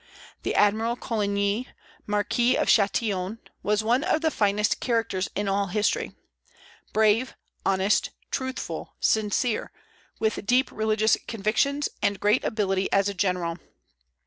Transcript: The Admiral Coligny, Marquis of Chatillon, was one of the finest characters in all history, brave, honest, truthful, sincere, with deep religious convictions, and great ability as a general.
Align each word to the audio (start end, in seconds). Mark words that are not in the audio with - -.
The 0.41 0.55
Admiral 0.55 0.95
Coligny, 0.95 1.67
Marquis 2.07 2.55
of 2.55 2.67
Chatillon, 2.67 3.37
was 3.61 3.83
one 3.83 4.03
of 4.03 4.21
the 4.21 4.31
finest 4.31 4.79
characters 4.79 5.29
in 5.35 5.47
all 5.47 5.67
history, 5.67 6.15
brave, 6.91 7.35
honest, 7.67 8.09
truthful, 8.31 8.95
sincere, 8.99 9.71
with 10.19 10.43
deep 10.47 10.71
religious 10.71 11.17
convictions, 11.27 11.87
and 12.01 12.19
great 12.19 12.43
ability 12.43 12.91
as 12.91 13.09
a 13.09 13.13
general. 13.13 13.59